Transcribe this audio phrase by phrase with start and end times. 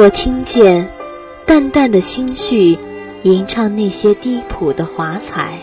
[0.00, 0.88] 我听见
[1.44, 2.78] 淡淡的心绪
[3.24, 5.58] 吟唱那些低谱的华彩，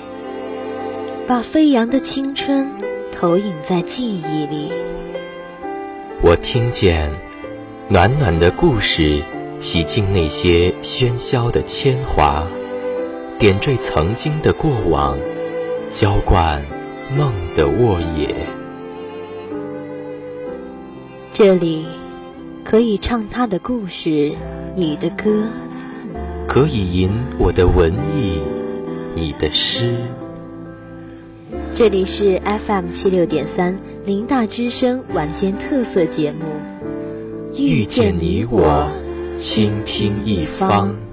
[1.25, 2.69] 把飞扬的青春
[3.13, 4.73] 投影在记忆里。
[6.21, 7.09] 我听见
[7.87, 9.23] 暖暖的故事
[9.61, 12.45] 洗净那些喧嚣的铅华，
[13.39, 15.17] 点缀曾经的过往，
[15.89, 16.61] 浇灌
[17.15, 18.35] 梦的沃野。
[21.31, 21.85] 这里
[22.75, 24.35] 可以唱他的故事，
[24.75, 25.47] 你的歌；
[26.45, 28.41] 可以吟我的文艺，
[29.15, 29.95] 你的诗。
[31.73, 36.39] 这里是 FM 七六点三林大之声晚间特色节目，
[37.57, 38.91] 遇见你我，
[39.37, 41.04] 倾听一方。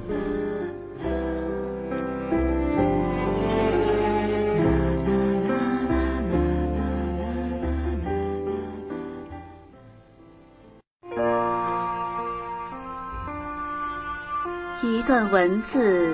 [15.62, 16.12] 字，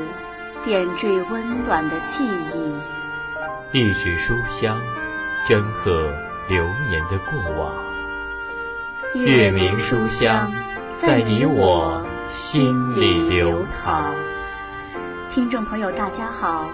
[0.64, 2.74] 点缀温暖的记忆。
[3.72, 4.80] 一纸书香，
[5.46, 6.12] 镌刻
[6.48, 7.74] 流年的过往。
[9.14, 10.52] 月明书香，
[10.96, 14.14] 在你我心里流淌。
[15.28, 16.70] 听众朋友，大家好，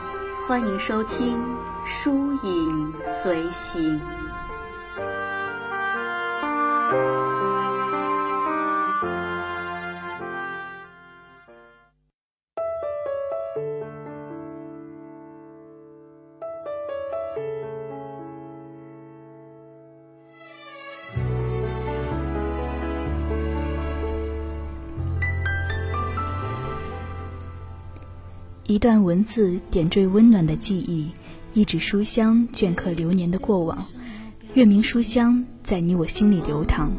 [0.46, 1.38] 欢迎收听
[1.86, 4.00] 《书影随行》。
[28.74, 31.08] 一段文字点缀温暖的记忆，
[31.52, 33.78] 一纸书香镌刻流年的过往。
[34.54, 36.90] 月明书香在你我心里流淌，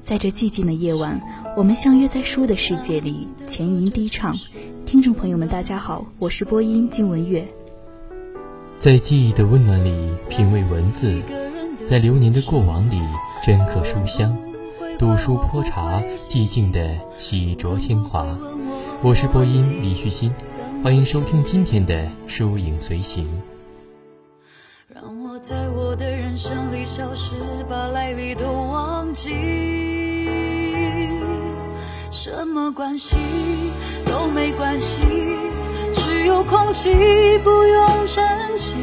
[0.00, 1.20] 在这寂静的夜晚，
[1.56, 4.38] 我们相约在书的世界里，浅吟低唱。
[4.86, 7.44] 听众朋友们，大家好，我是播音金文月。
[8.78, 9.92] 在记忆的温暖里
[10.30, 11.20] 品味文字，
[11.84, 13.00] 在流年的过往里
[13.44, 14.38] 镌刻书香，
[15.00, 18.24] 读书泼茶，寂静的洗濯铅华。
[19.02, 20.32] 我是播音李旭新。
[20.80, 21.94] 欢迎收听今天的
[22.28, 23.24] 《书影随行》。
[24.86, 27.34] 让我在我的人生里消失，
[27.68, 29.32] 把来历都忘记。
[32.12, 33.16] 什么关系
[34.06, 35.02] 都没关系，
[35.94, 36.88] 只有空气
[37.42, 38.76] 不用珍惜。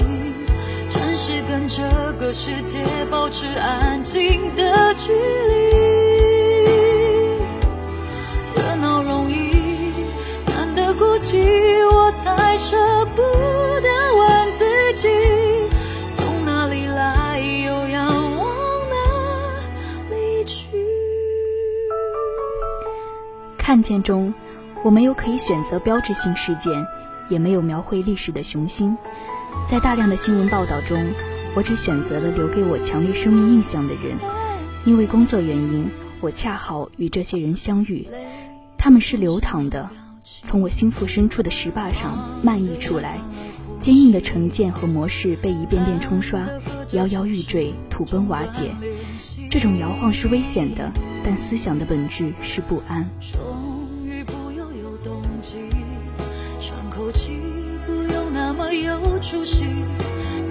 [0.90, 1.82] 暂时跟这
[2.20, 5.85] 个世界保持安静的距离。
[11.26, 12.78] 孤寂，我才舍
[13.16, 13.22] 不
[13.82, 14.64] 得问自
[14.94, 15.08] 己，
[16.12, 18.48] 从哪里来，又要往
[18.92, 20.68] 哪里去。
[23.58, 24.32] 看见中，
[24.84, 26.72] 我没有可以选择标志性事件，
[27.28, 28.96] 也没有描绘历史的雄心。
[29.68, 31.12] 在大量的新闻报道中，
[31.56, 34.16] 我只选择了留给我强烈生命印象的人，
[34.86, 35.90] 因为工作原因，
[36.22, 38.08] 我恰好与这些人相遇。
[38.78, 39.90] 他们是流淌的。
[40.44, 43.20] 从我心腹深处的石坝上漫溢出来，
[43.80, 46.48] 坚硬的成见和模式被一遍遍冲刷，
[46.94, 48.72] 摇摇欲坠，土崩瓦解。
[49.52, 50.92] 这种摇晃是危险的，
[51.24, 53.08] 但思想的本质是不安。
[53.22, 55.60] 终于不用有动机，
[56.60, 57.32] 喘口气
[57.86, 59.64] 不用那么有出息，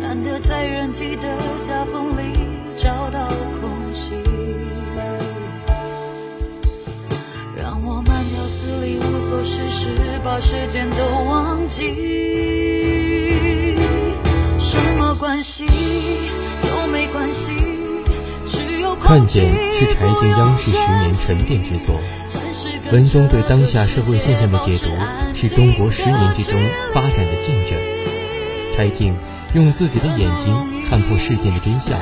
[0.01, 2.23] 难得在人际的夹缝里
[2.77, 4.24] 找到空隙。
[9.43, 9.89] 事时
[10.23, 11.95] 把时间都忘记，
[14.59, 15.67] 什么关系
[16.63, 17.51] 都没关系。
[19.03, 22.01] 看见是柴静央视十年沉淀之作，
[22.91, 24.89] 文中对当下社会现象的解读
[25.35, 26.59] 是中国十年之中
[26.93, 27.77] 发展的见证。
[28.75, 29.15] 柴静
[29.55, 30.55] 用自己的眼睛
[30.89, 31.99] 看破事件的真相，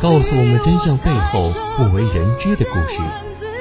[0.00, 3.00] 告诉我们真相背后不为人知的故事，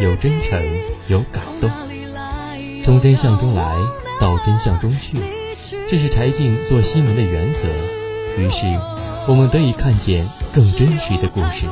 [0.02, 0.60] 有真诚，
[1.08, 1.70] 有感动。
[2.84, 3.76] 从真相中来
[4.20, 5.18] 到真相中去，
[5.88, 7.68] 这是柴静做新闻的原则。
[8.38, 8.66] 于是，
[9.28, 11.68] 我们得以看见更真实的故事。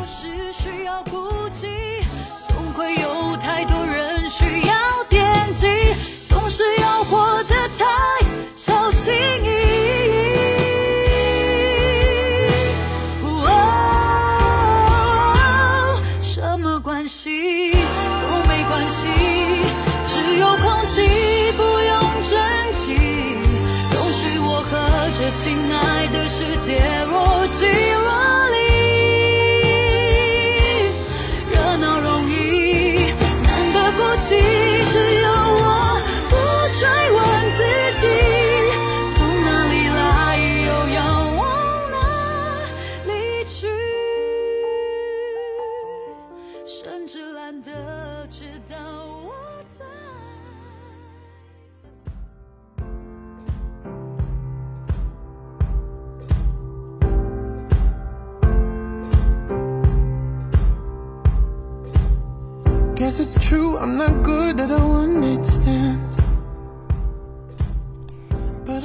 [26.77, 26.98] 的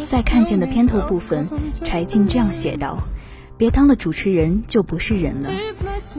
[0.06, 1.48] 在看见的片头部分，
[1.84, 2.98] 柴静这样写道
[3.58, 5.50] ：“别当了主持人就不是人了。”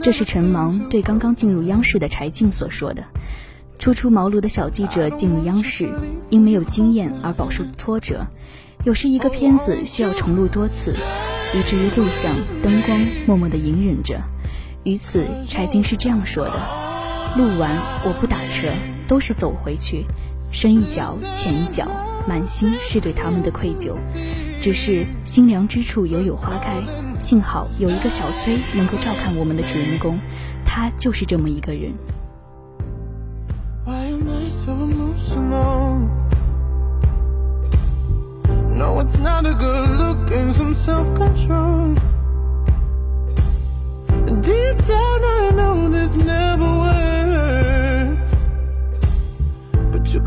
[0.02, 3.04] 这是陈芒对刚刚进入央视的柴静所说的。
[3.80, 5.90] 初出茅庐的小记者进入央视，
[6.30, 8.26] 因没有经验而饱受挫折。
[8.84, 10.96] 有时一个片子需要重录多次，
[11.54, 14.20] 以至于录像、灯光默默地隐忍着。
[14.84, 16.54] 于此，柴静是这样说的
[17.38, 18.70] ：“录完我不车，
[19.08, 20.06] 都是走回去，
[20.52, 21.88] 深一脚浅一脚，
[22.28, 23.96] 满心是对他们的愧疚。
[24.62, 26.82] 只是心凉之处犹有花开，
[27.20, 30.20] 幸好有一个小崔能够照看我们的主人公，
[30.66, 31.94] 他就是这么一个人。”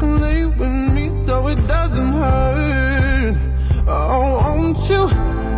[0.03, 3.35] Lay with me so it doesn't hurt
[3.87, 5.09] Oh, won't you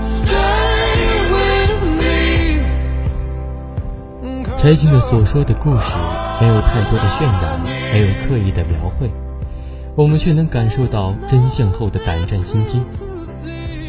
[0.01, 2.61] stay with me
[4.59, 5.95] 柴静的所说的故事
[6.41, 7.61] 没有太多的渲染，
[7.93, 9.11] 没有刻意的描绘。
[9.95, 12.83] 我们却能感受到真相后的胆战心惊。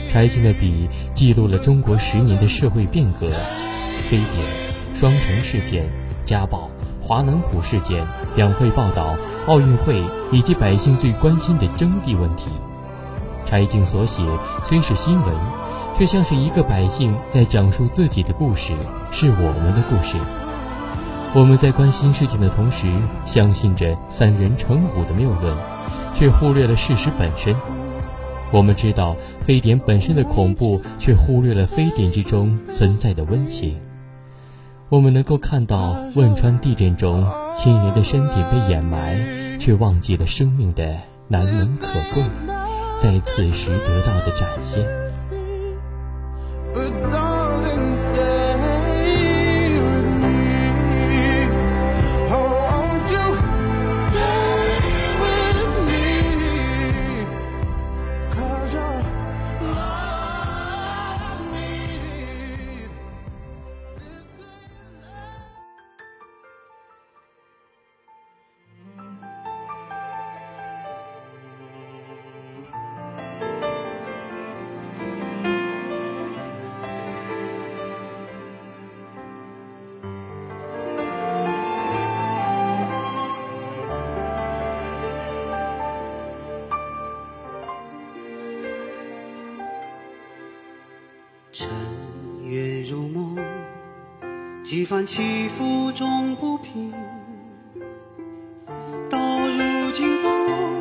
[0.09, 3.29] 柴静的笔记录了中国十年的社会变革：
[4.09, 4.45] 非典、
[4.93, 5.89] 双城事件、
[6.25, 6.69] 家暴、
[6.99, 8.05] 华南虎事件、
[8.35, 9.15] 两会报道、
[9.47, 12.49] 奥运会，以及百姓最关心的征地问题。
[13.45, 14.23] 柴静所写
[14.63, 15.35] 虽是新闻，
[15.97, 18.73] 却像是一个百姓在讲述自己的故事，
[19.11, 20.15] 是我们的故事。
[21.33, 22.87] 我们在关心事情的同时，
[23.25, 25.55] 相信着三人成虎的谬论。
[26.13, 27.55] 却忽略了事实本身。
[28.51, 29.15] 我们知道
[29.45, 33.79] 非典本身的恐怖，却忽略了非典之中存在的温情。
[34.91, 40.83] 我们能够看到汶川地震中亲人的身体被掩埋，却忘记了生命的
[41.29, 42.21] 难能可贵，
[42.97, 44.85] 在此时得到的展现。
[94.71, 96.93] 几番起伏终不平，
[99.09, 100.29] 到如今都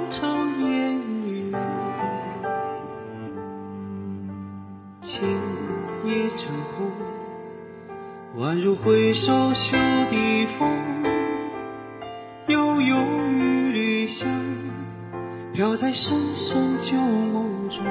[0.09, 1.53] 成烟云。
[5.03, 5.29] 情
[6.05, 6.93] 也成空，
[8.39, 9.77] 宛如挥手袖
[10.09, 10.71] 底风。
[12.47, 12.97] 悠悠
[13.33, 14.31] 一缕香，
[15.53, 17.83] 飘在深深旧梦中。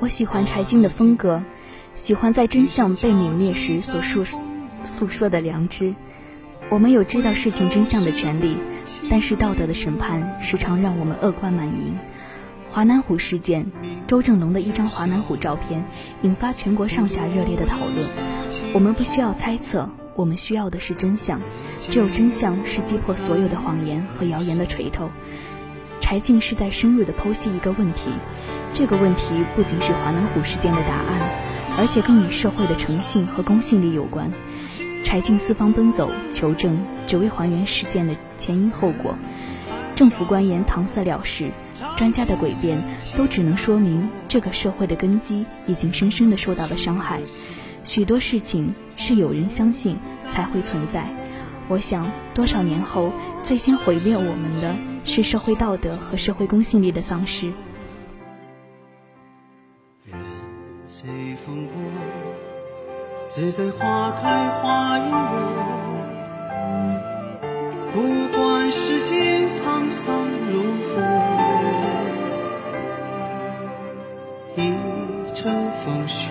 [0.00, 1.42] 我喜欢柴静的风格。
[1.94, 4.24] 喜欢在真相被泯灭时所述
[4.84, 5.94] 诉说的良知。
[6.70, 8.56] 我们有知道事情真相的权利，
[9.08, 11.94] 但是道德的审判时常让我们恶贯满盈。
[12.68, 13.70] 华南虎事件，
[14.08, 15.84] 周正龙的一张华南虎照片
[16.22, 18.04] 引发全国上下热烈的讨论。
[18.72, 21.40] 我们不需要猜测，我们需要的是真相。
[21.90, 25.10] 只有真相是击破所有的谎言和谣言的锤头。
[26.00, 28.10] 柴静是在深入地剖析一个问题，
[28.72, 29.24] 这个问题
[29.54, 31.43] 不仅是华南虎事件的答案。
[31.76, 34.30] 而且更与社会的诚信和公信力有关。
[35.02, 39.16] 柴静四方奔走求证，只为还原事件的前因后果。
[39.94, 41.50] 政府官员搪塞了事，
[41.96, 42.82] 专家的诡辩，
[43.16, 47.20] 都只能说明这个社会的根基已经深深的受到了伤害。
[47.84, 49.96] 许多事情是有人相信
[50.30, 51.06] 才会存在。
[51.68, 53.12] 我想，多少年后，
[53.42, 57.52] 最先毁灭我们的是社会道德和社会公信力的丧失。
[63.34, 65.18] 自在花开花已落，
[67.90, 70.14] 不管世间沧桑
[70.52, 71.02] 如何，
[74.54, 74.72] 一
[75.34, 76.28] 城风雪，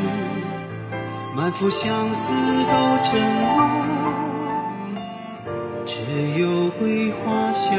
[1.36, 2.33] 满腹相思
[2.63, 2.72] 都
[3.03, 3.83] 沉默。
[5.86, 6.00] 只
[6.39, 7.74] 有桂花香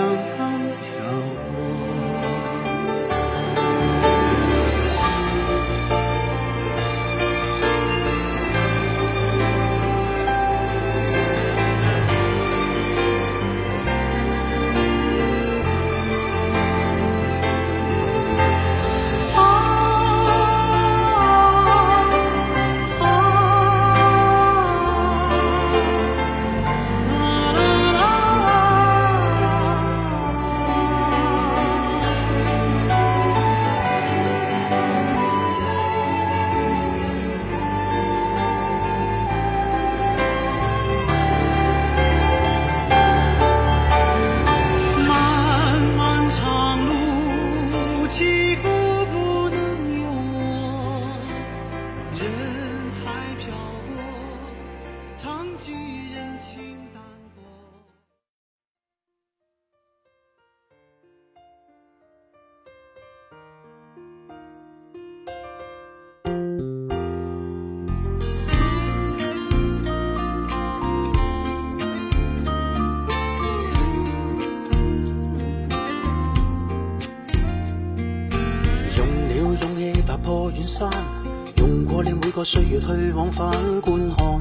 [82.45, 84.41] 過了每個歲月去往返观看，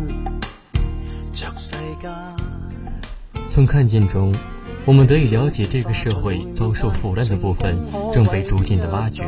[1.33, 2.11] 着世間。
[3.47, 4.35] 从看见中，
[4.85, 7.77] 我们得以了解这个社会遭受腐烂的部分
[8.11, 9.23] 正被逐渐的挖掘。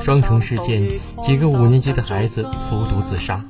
[0.00, 0.88] 双城事件，
[1.20, 3.44] 几个五年级的孩子服毒自杀。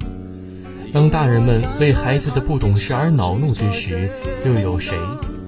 [0.91, 4.11] 当大人们为孩子的不懂事而恼怒之时，
[4.47, 4.97] 又有谁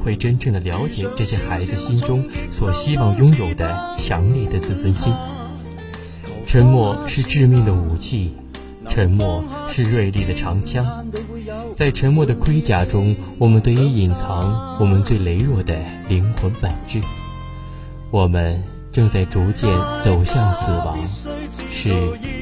[0.04, 5.14] 会真正的了解这些孩子心中所希望拥有的强烈的自尊心？
[6.46, 8.34] 沉默是致命的武器，
[8.96, 11.06] 沉默是锐利的长枪。
[11.76, 15.76] 在沉默的盔甲中，我们得以隐藏我们最羸弱的
[16.08, 16.98] 灵魂本质。
[18.10, 19.68] 我们正在逐渐
[20.02, 20.96] 走向死亡，
[21.70, 21.90] 是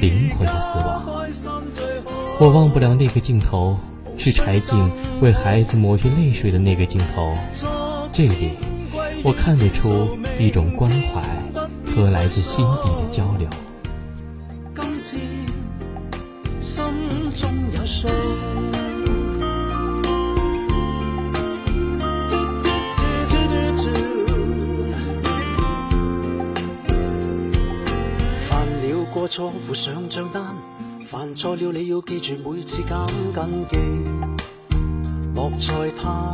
[0.01, 1.27] 灵魂的死亡。
[2.39, 3.77] 我忘不了那个镜头，
[4.17, 7.37] 是柴静为孩子抹去泪水的那个镜头。
[8.13, 8.53] 这里，
[9.25, 11.21] 我看得出一种关怀
[11.85, 13.49] 和来自心底的交流。
[29.25, 30.43] 過錯附上帳單，
[31.07, 33.79] 犯錯了你要記住每次減緊記，
[35.35, 36.31] 莫再貪。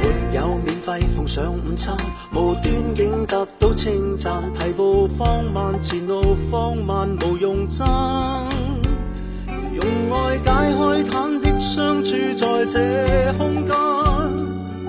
[0.00, 1.94] 沒有免費奉上午餐，
[2.34, 7.84] 無端竟得到稱讚，提步放慢，前路放慢，無用爭。
[9.46, 9.84] 用
[10.14, 13.76] 愛解開忐的相處在這空間，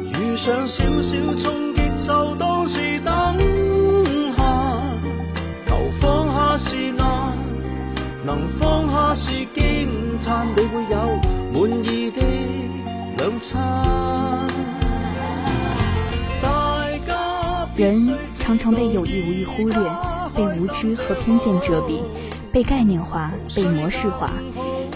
[0.08, 2.80] 遇上少少衝擊就當是
[9.16, 9.88] 是驚
[10.24, 12.22] 嘆，你有滿意的
[13.18, 14.48] 兩餐。
[17.76, 19.78] 人常常被有意无意忽略，
[20.36, 22.02] 被无知和偏见遮蔽，
[22.52, 24.32] 被概念化、被模式化，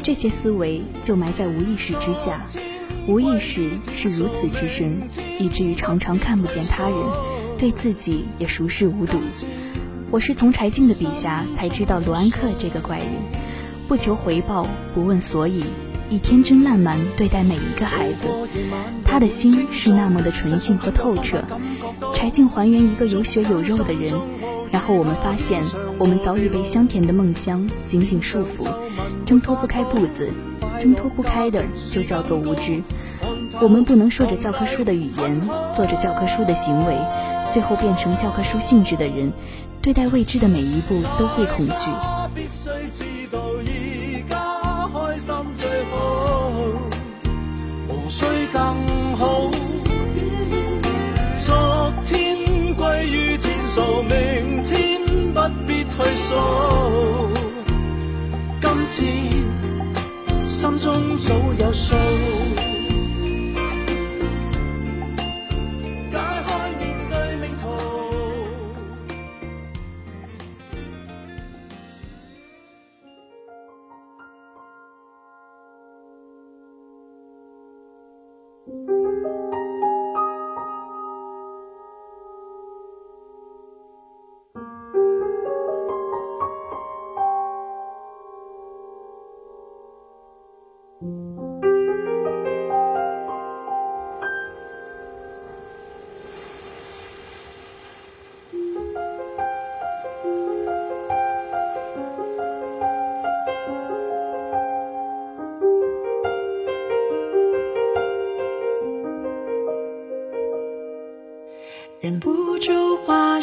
[0.02, 2.42] 这些思维就埋在无意识之下。
[3.08, 5.00] 无意识是如此之深，
[5.40, 6.98] 以至于常常看不见他人，
[7.60, 9.20] 对自己也熟视无睹。
[10.10, 13.08] 我是从柴静的笔下才知道罗安克这个怪人，
[13.88, 15.64] 不求回报，不问所以，
[16.10, 18.28] 以天真烂漫对待每一个孩子。
[19.06, 21.42] 他的心是那么的纯净和透彻。
[22.14, 24.14] 柴静还原一个有血有肉的人，
[24.72, 25.64] 然后我们发现，
[25.98, 28.68] 我们早已被香甜的梦乡紧紧束缚，
[29.26, 30.34] 挣脱不开步子，
[30.82, 32.84] 挣脱不开的就叫做无知。
[33.62, 36.98] 我们不能说着教科书的语言，做着教科书的行为，
[37.50, 39.32] 最后变成教科书性质的人，
[39.82, 43.07] 对待未知的每一步都会恐惧。
[54.04, 55.02] 明天
[55.34, 57.30] 不必退缩。
[58.60, 61.96] 今天心中早有数。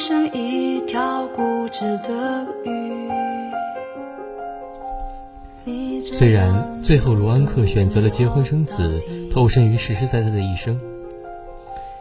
[0.05, 3.11] 住化身一条固执的鱼。
[6.05, 9.01] 虽然最后卢安克选择了结婚生子，
[9.33, 10.79] 投身于实实在在的一生，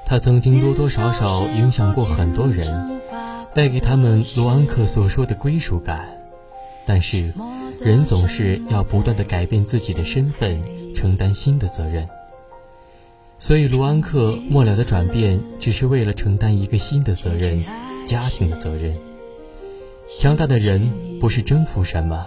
[0.06, 3.00] 他曾经多多少少影响过很多人，
[3.54, 6.10] 带给他们卢安克所说的归属感。
[6.86, 7.34] 但是，
[7.80, 10.62] 人总是要不断的改变自己的身份，
[10.94, 12.06] 承担新的责任。
[13.38, 17.64] 所以，卢安克末了的转变，只是为了承担一个新的责任——
[18.06, 18.98] 家庭的责任。
[20.20, 22.26] 强大的人不是征服什么。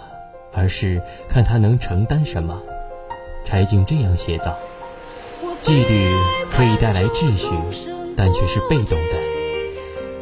[0.59, 2.63] 而是看他能承担什么。
[3.45, 4.57] 柴静这样写道
[5.61, 6.11] ：“纪律
[6.51, 7.51] 可以带来秩序，
[8.17, 9.19] 但却是被动的。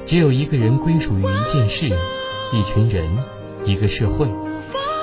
[0.04, 1.96] 只有一个人归属于一件事、
[2.52, 3.16] 一群人、
[3.64, 4.26] 一个社会，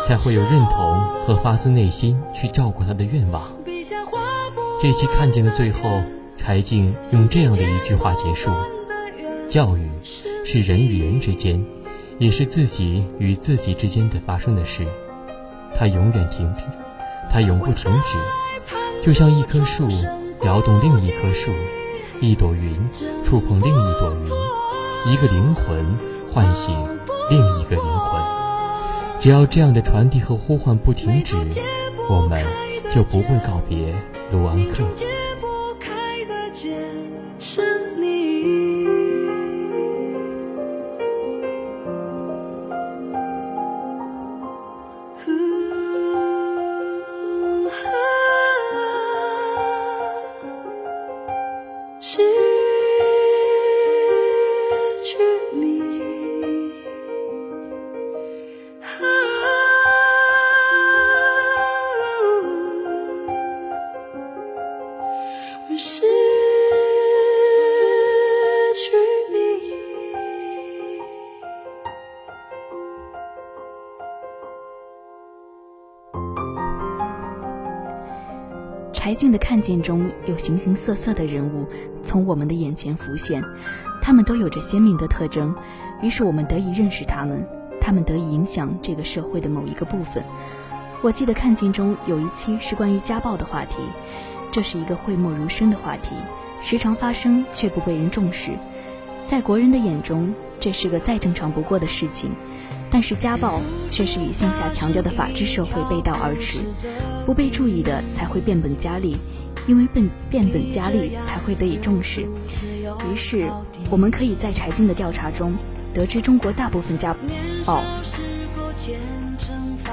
[0.05, 3.49] 才会有认同和发自内心去照顾他的愿望。”
[4.83, 6.03] 这期看见的最后，
[6.35, 8.51] 柴静用这样的一句话结束
[9.47, 9.89] ：“教育
[10.51, 11.63] 是人与人之间，
[12.17, 14.85] 也是自己与自己之间的发生的事。”
[15.73, 16.65] 它永远停止，
[17.29, 18.17] 它永不停止，
[19.01, 19.87] 就像一棵树
[20.43, 21.53] 摇动另一棵树，
[22.19, 22.77] 一朵云
[23.23, 25.85] 触碰另一朵云，一个灵魂
[26.29, 26.75] 唤醒
[27.29, 28.21] 另一个灵魂。
[29.21, 31.37] 只要这样的传递和呼唤不停止，
[32.09, 32.45] 我们
[32.93, 33.95] 就不会告别
[34.33, 34.83] 卢安克。
[79.21, 81.67] 静的看见中有形形色色的人物
[82.01, 83.43] 从我们的眼前浮现，
[84.01, 85.55] 他们都有着鲜明的特征，
[86.01, 87.47] 于是我们得以认识他们，
[87.79, 90.23] 他们得以影响这个社会的某一个部分。
[91.03, 93.75] 我记得看见中有一期是关于家暴的话题，
[94.51, 96.15] 这是一个讳莫如深的话题，
[96.63, 98.49] 时常发生却不被人重视，
[99.27, 102.31] 在国人的眼中这是个再正常不过的事情。
[102.91, 106.59] 但是家暴却是与向下强调的法治社会背道而驰，
[107.25, 109.15] 不被注意的才会变本加厉，
[109.65, 112.27] 因为变变本加厉才会得以重视。
[113.09, 113.49] 于是，
[113.89, 115.53] 我们可以在柴静的调查中
[115.93, 117.15] 得知，中国大部分家
[117.65, 117.81] 暴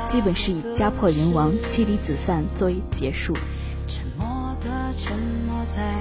[0.08, 3.32] 基本是以家破人亡、妻离子散作为结束。
[3.87, 5.94] 沉默的沉默在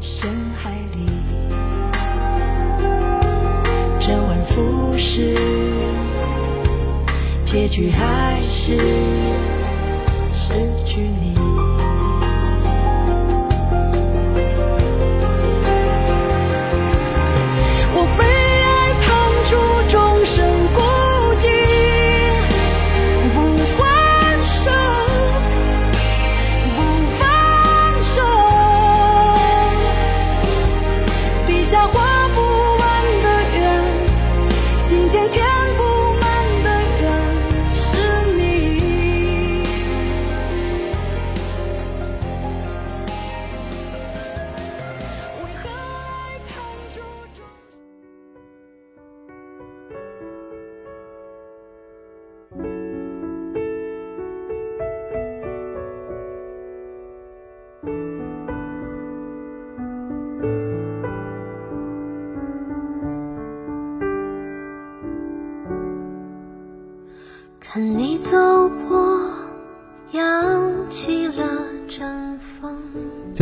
[0.00, 1.06] 深海里，
[4.00, 5.36] 周而复始。
[7.52, 8.78] 结局还是
[10.32, 10.54] 失
[10.86, 11.71] 去你。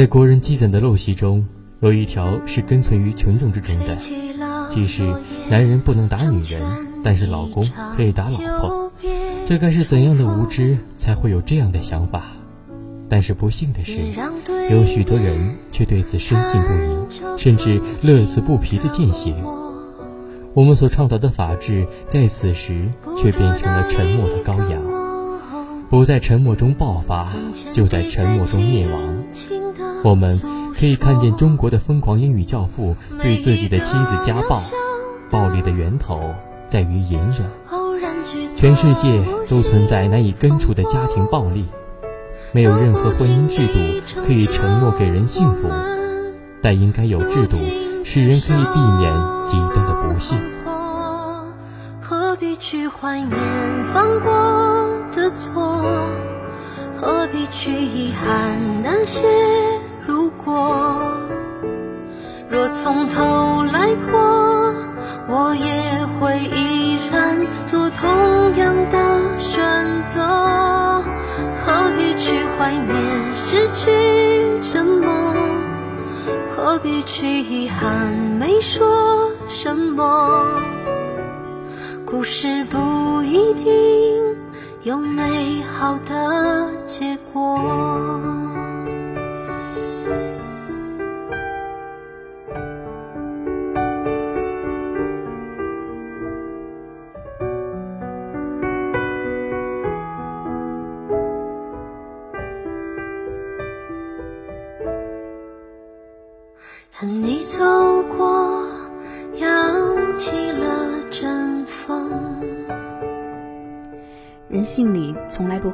[0.00, 1.46] 在国人积攒的陋习中，
[1.80, 3.94] 有一条是根存于群众之中的，
[4.66, 5.14] 即是
[5.50, 6.62] 男人不能打女人，
[7.04, 8.90] 但是老公可以打老婆。
[9.46, 12.28] 这该是怎样的无知，才会有这样的想法？
[13.10, 13.98] 但是不幸的是，
[14.70, 19.36] 有许多人却对此深信不疑，甚至乐此不疲的践行。
[20.54, 24.80] 我们所倡导的法治，在此时却变成了沉默的羔羊，
[25.90, 27.30] 不在沉默中爆发，
[27.74, 29.19] 就在沉默中灭亡。
[30.02, 30.40] 我们
[30.78, 34.60] 可以看见中国的疯狂英语教父对自己的妻子家暴，
[35.30, 36.34] 暴力的源头
[36.68, 37.50] 在于隐忍。
[38.56, 41.66] 全世界都存在难以根除的家庭暴力，
[42.52, 45.68] 没有任何婚姻制度可以承诺给人幸福，
[46.62, 47.56] 但应该有制度。
[48.02, 49.12] 使人可以避免
[49.46, 50.38] 极端的不幸。
[52.00, 53.30] 何必去怀念
[53.92, 54.30] 犯过
[55.14, 55.82] 的错？
[56.96, 59.26] 何必去遗憾那些
[60.44, 61.00] 过？
[62.48, 64.74] 若从头来过，
[65.28, 68.10] 我也会依然做同
[68.56, 70.20] 样的选择。
[71.62, 75.34] 何必去怀念失去什么？
[76.50, 80.44] 何必去遗憾没说什么？
[82.04, 83.64] 故事不一定
[84.82, 88.29] 有美好的结果。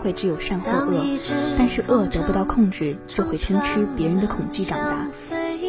[0.07, 1.05] 会只有善或恶，
[1.59, 5.09] 但是恶得不到控制，就会吞吃别人的恐惧长大，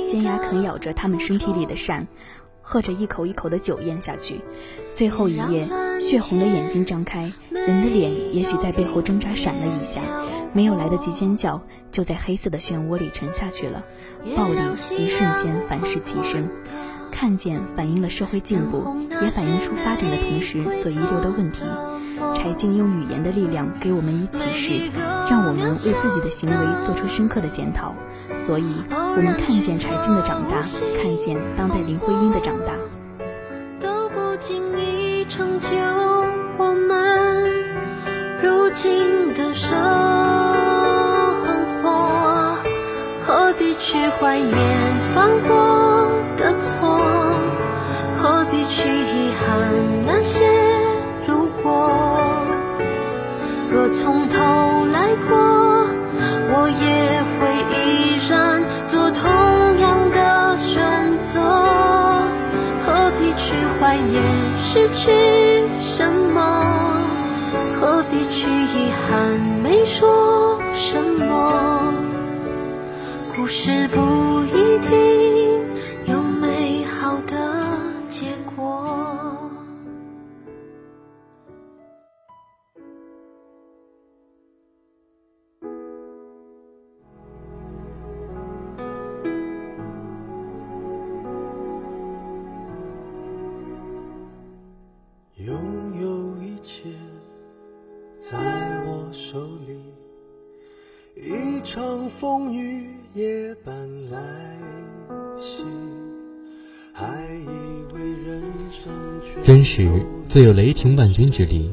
[0.08, 2.06] 尖牙啃咬着他们身体里的善，
[2.62, 4.42] 喝着一口一口的酒咽下去，
[4.94, 5.68] 最后一夜，
[6.00, 10.02] 血红的眼睛张开，人的脸也许在背后挣扎闪了一下。
[10.54, 13.84] 没有来得及尖叫，就在黑色的漩涡里沉下去了。
[14.36, 14.60] 暴力
[15.00, 16.48] 一瞬间反噬其身。
[17.12, 18.84] 看见反映了社会进步，
[19.20, 21.62] 也反映出发展的同时所遗留的问题。
[22.36, 24.92] 柴静用语言的力量给我们以启示，
[25.30, 27.94] 让我们为自己的行为做出深刻的检讨。
[28.38, 30.62] 所以，我们看见柴静的长大，
[31.02, 32.74] 看见当代林徽因的长大。
[33.80, 35.68] 都不经意成就
[36.58, 37.66] 我们
[38.42, 39.78] 如今的生
[41.82, 42.58] 活，
[43.26, 43.68] 何必。
[43.80, 44.52] 去怀念
[45.14, 47.00] 犯过的错，
[48.18, 49.48] 何必去遗憾
[50.04, 50.44] 那些
[53.70, 55.36] 若从头来过，
[56.50, 57.40] 我也会
[57.76, 60.82] 依然做同样的选
[61.22, 61.42] 择。
[62.86, 64.24] 何必去怀念
[64.58, 65.12] 失去
[65.82, 66.40] 什么？
[67.80, 71.94] 何必去遗憾没说什么？
[73.36, 74.37] 故事不
[109.44, 109.90] 真实
[110.28, 111.72] 自有雷霆万钧之力。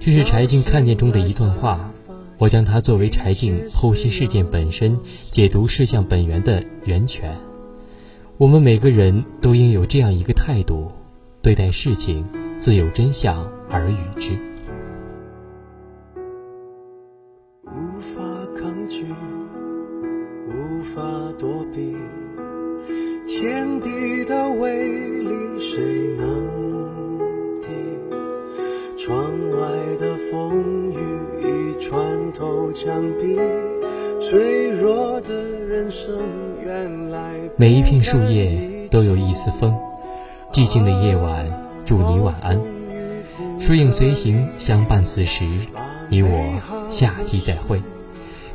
[0.00, 1.92] 这是柴静看见中的一段话，
[2.38, 4.98] 我将它作为柴静剖析事件本身、
[5.30, 7.36] 解读事项本源的源泉。
[8.36, 10.90] 我们每个人都应有这样一个态度，
[11.42, 12.24] 对待事情
[12.58, 14.47] 自有真相而与之。
[37.60, 38.56] 每一片树叶
[38.88, 39.76] 都有一丝风，
[40.52, 41.44] 寂静的夜晚，
[41.84, 42.56] 祝你晚安。
[43.58, 45.44] 书影随行，相伴此时，
[46.08, 46.28] 你我
[46.88, 47.82] 下期再会。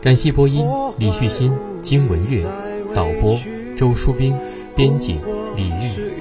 [0.01, 0.65] 感谢播音
[0.97, 2.45] 李旭新、金文月，
[2.95, 3.37] 导播
[3.75, 4.33] 周书斌，
[4.73, 5.19] 编辑
[5.57, 6.13] 李玉。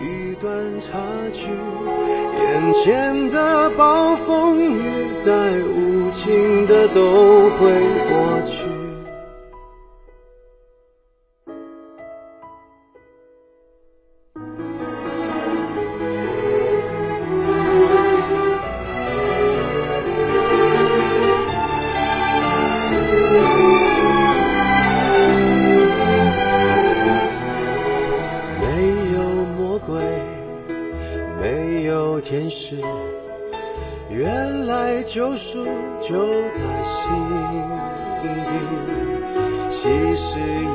[2.40, 4.82] 眼前的暴风雨，
[5.24, 7.70] 再无情的都会
[8.08, 8.51] 过去。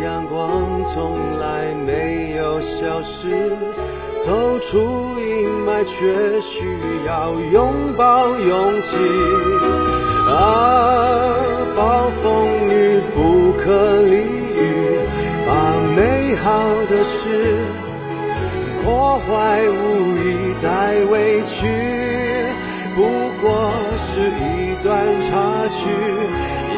[0.04, 3.52] 阳光从来没有消失，
[4.26, 8.90] 走出阴霾却需要拥抱勇气。
[10.30, 11.36] 啊，
[11.76, 12.24] 暴风
[12.70, 14.16] 雨不可理
[14.56, 15.00] 喻，
[15.48, 15.50] 把
[15.96, 16.46] 美好
[16.90, 17.56] 的事
[18.84, 19.72] 破坏无
[20.18, 20.26] 意
[20.62, 20.66] 再
[21.10, 21.56] 委屈，
[22.96, 22.98] 不
[23.42, 24.88] 过是一段
[25.22, 25.32] 插
[25.70, 25.78] 曲。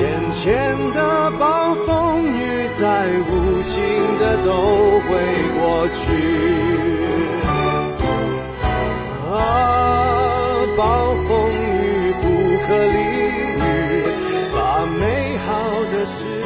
[0.01, 2.83] 眼前的暴风雨再
[3.29, 3.73] 无情
[4.17, 4.47] 的都
[5.01, 5.09] 会
[5.59, 5.99] 过去。
[9.29, 9.37] 啊，
[10.77, 10.79] 暴
[11.27, 12.23] 风雨不
[12.65, 12.97] 可理
[13.59, 13.61] 喻，
[14.55, 15.01] 把美
[15.45, 15.47] 好
[15.91, 16.38] 的事。